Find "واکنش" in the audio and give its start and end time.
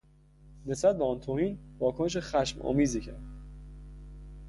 1.79-2.17